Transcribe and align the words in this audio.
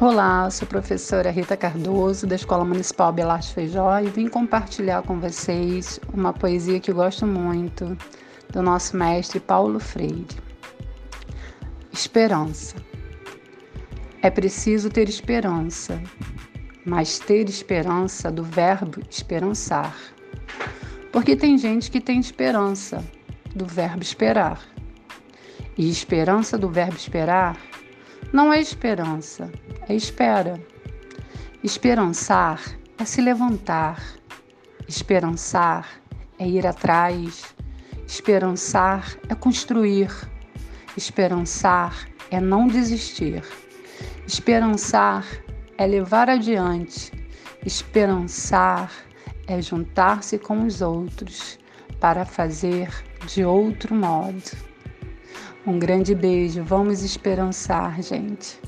Olá, 0.00 0.48
sou 0.50 0.66
professora 0.66 1.30
Rita 1.30 1.58
Cardoso, 1.58 2.26
da 2.26 2.34
Escola 2.34 2.64
Municipal 2.64 3.12
Belas 3.12 3.50
Feijó, 3.50 4.00
e 4.00 4.06
vim 4.06 4.28
compartilhar 4.28 5.02
com 5.02 5.20
vocês 5.20 6.00
uma 6.14 6.32
poesia 6.32 6.80
que 6.80 6.90
eu 6.90 6.94
gosto 6.94 7.26
muito, 7.26 7.98
do 8.50 8.62
nosso 8.62 8.96
mestre 8.96 9.38
Paulo 9.38 9.78
Freire. 9.78 10.26
Esperança. 11.92 12.76
É 14.22 14.30
preciso 14.30 14.88
ter 14.88 15.06
esperança, 15.06 16.02
mas 16.86 17.18
ter 17.18 17.46
esperança 17.46 18.30
do 18.30 18.42
verbo 18.42 19.02
esperançar. 19.10 19.94
Porque 21.12 21.36
tem 21.36 21.58
gente 21.58 21.90
que 21.90 22.00
tem 22.00 22.18
esperança 22.18 23.04
do 23.54 23.66
verbo 23.66 24.02
esperar. 24.02 24.62
E 25.76 25.90
esperança 25.90 26.56
do 26.56 26.70
verbo 26.70 26.96
esperar 26.96 27.54
não 28.32 28.52
é 28.52 28.60
esperança, 28.60 29.50
é 29.90 29.94
espera. 29.94 30.60
Esperançar 31.64 32.60
é 32.96 33.04
se 33.04 33.20
levantar. 33.20 34.00
Esperançar 34.86 36.00
é 36.38 36.46
ir 36.46 36.64
atrás. 36.64 37.52
Esperançar 38.06 39.16
é 39.28 39.34
construir. 39.34 40.12
Esperançar 40.96 42.08
é 42.30 42.40
não 42.40 42.68
desistir. 42.68 43.42
Esperançar 44.24 45.26
é 45.76 45.86
levar 45.88 46.30
adiante. 46.30 47.10
Esperançar 47.66 48.92
é 49.48 49.60
juntar-se 49.60 50.38
com 50.38 50.64
os 50.66 50.80
outros 50.80 51.58
para 51.98 52.24
fazer 52.24 52.88
de 53.26 53.44
outro 53.44 53.92
modo. 53.92 54.56
Um 55.66 55.80
grande 55.80 56.14
beijo, 56.14 56.62
vamos 56.62 57.02
esperançar, 57.02 58.00
gente. 58.00 58.60